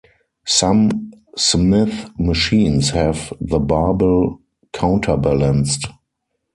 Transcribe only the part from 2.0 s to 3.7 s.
machines have the